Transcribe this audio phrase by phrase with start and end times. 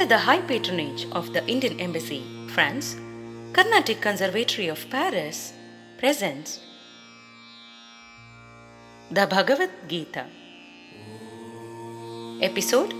[0.00, 2.22] under the high patronage of the Indian Embassy,
[2.54, 2.96] France,
[3.52, 5.52] Carnatic Conservatory of Paris
[5.98, 6.60] presents
[9.10, 10.24] the Bhagavad Gita,
[12.40, 12.94] Episode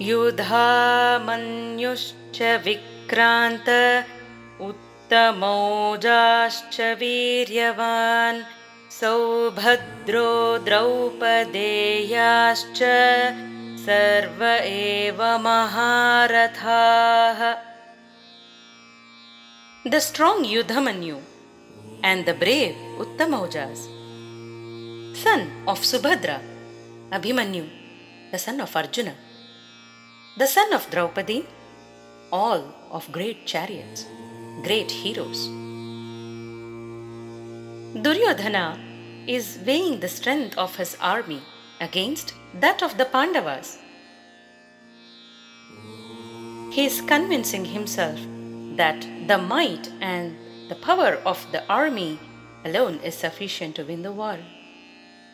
[0.00, 1.38] युधामन्युश्च
[2.64, 3.68] विक्रान्त
[4.68, 8.40] उत्तमौजाश्च वीर्यवान्
[8.98, 10.32] सौभद्रो
[10.66, 12.80] द्रौपदेयाश्च
[13.86, 17.40] सर्व एव महारथाः।
[19.84, 21.18] The strong Yudhamanyu
[22.04, 23.78] and the brave Uttamaujas,
[25.16, 26.40] son of Subhadra,
[27.10, 27.66] Abhimanyu,
[28.30, 29.14] the son of Arjuna,
[30.38, 31.44] the son of Draupadi,
[32.30, 34.06] all of great chariots,
[34.62, 35.48] great heroes.
[38.02, 38.78] Duryodhana
[39.26, 41.42] is weighing the strength of his army
[41.80, 43.78] against that of the Pandavas.
[46.70, 48.20] He is convincing himself
[48.76, 50.36] that the might and
[50.68, 52.20] the power of the army
[52.64, 54.38] alone is sufficient to win the war,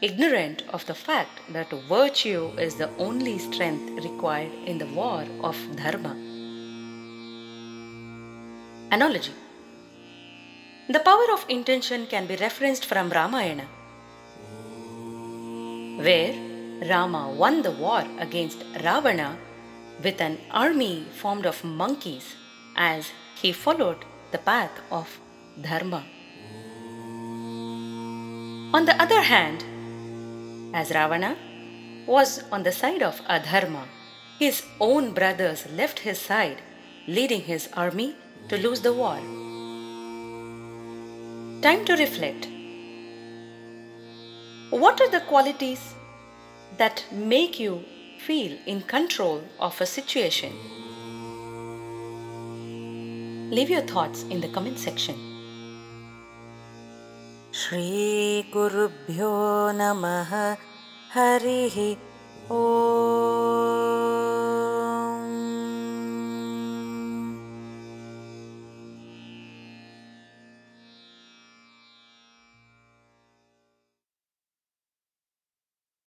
[0.06, 5.56] ignorant of the fact that virtue is the only strength required in the war of
[5.80, 6.12] dharma.
[8.96, 9.34] Analogy
[10.94, 13.66] The power of intention can be referenced from Ramayana,
[16.06, 16.34] where
[16.90, 19.30] Rama won the war against Ravana
[20.04, 22.26] with an army formed of monkeys
[22.76, 25.20] as he followed the path of
[25.68, 26.02] dharma.
[28.76, 29.64] On the other hand,
[30.74, 31.36] as Ravana
[32.04, 33.84] was on the side of adharma,
[34.40, 36.60] his own brothers left his side,
[37.06, 38.16] leading his army
[38.48, 39.16] to lose the war.
[41.62, 42.48] Time to reflect.
[44.70, 45.94] What are the qualities
[46.76, 47.84] that make you
[48.18, 50.52] feel in control of a situation?
[53.50, 55.33] Leave your thoughts in the comment section.
[57.74, 59.30] श्रीगुरुभ्यो
[59.74, 60.32] नमः।
[61.14, 61.76] हरिः
[62.54, 62.60] ओ